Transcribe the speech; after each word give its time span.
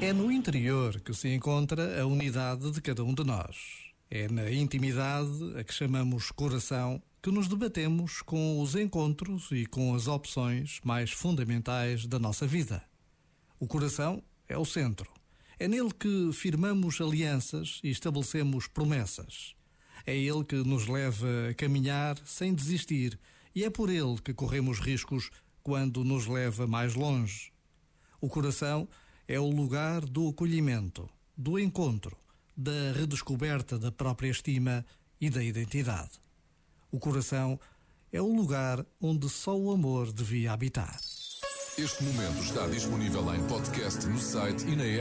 É 0.00 0.12
no 0.12 0.30
interior 0.30 1.00
que 1.00 1.14
se 1.14 1.28
encontra 1.28 2.02
a 2.02 2.06
unidade 2.06 2.70
de 2.70 2.80
cada 2.82 3.04
um 3.04 3.14
de 3.14 3.24
nós. 3.24 3.56
É 4.10 4.28
na 4.28 4.50
intimidade, 4.50 5.58
a 5.58 5.64
que 5.64 5.72
chamamos 5.72 6.30
coração, 6.30 7.00
que 7.22 7.30
nos 7.30 7.48
debatemos 7.48 8.20
com 8.20 8.60
os 8.60 8.74
encontros 8.74 9.48
e 9.52 9.64
com 9.64 9.94
as 9.94 10.08
opções 10.08 10.80
mais 10.84 11.12
fundamentais 11.12 12.04
da 12.04 12.18
nossa 12.18 12.46
vida. 12.46 12.82
O 13.60 13.66
coração 13.66 14.22
é 14.48 14.58
o 14.58 14.64
centro. 14.64 15.08
É 15.58 15.68
nele 15.68 15.94
que 15.98 16.30
firmamos 16.32 17.00
alianças 17.00 17.80
e 17.84 17.90
estabelecemos 17.90 18.66
promessas. 18.66 19.54
É 20.04 20.16
ele 20.16 20.44
que 20.44 20.56
nos 20.56 20.88
leva 20.88 21.28
a 21.48 21.54
caminhar 21.54 22.18
sem 22.26 22.52
desistir 22.52 23.18
e 23.54 23.64
é 23.64 23.70
por 23.70 23.88
ele 23.88 24.18
que 24.22 24.34
corremos 24.34 24.80
riscos 24.80 25.30
quando 25.62 26.04
nos 26.04 26.26
leva 26.26 26.66
mais 26.66 26.94
longe. 26.94 27.52
O 28.20 28.28
coração 28.28 28.88
é 29.26 29.38
o 29.38 29.50
lugar 29.50 30.02
do 30.04 30.28
acolhimento, 30.28 31.08
do 31.36 31.58
encontro, 31.58 32.16
da 32.56 32.92
redescoberta 32.94 33.78
da 33.78 33.90
própria 33.90 34.28
estima 34.28 34.84
e 35.20 35.30
da 35.30 35.42
identidade. 35.42 36.20
O 36.90 36.98
coração 36.98 37.58
é 38.12 38.20
o 38.20 38.34
lugar 38.34 38.84
onde 39.00 39.28
só 39.28 39.56
o 39.56 39.72
amor 39.72 40.12
devia 40.12 40.52
habitar. 40.52 41.00
Este 41.78 42.04
momento 42.04 42.42
está 42.42 42.66
disponível 42.66 43.34
em 43.34 43.42
podcast 43.46 44.06
no 44.06 44.18
site 44.18 44.66
e 44.66 44.76
na 44.76 44.84
app. 44.84 45.00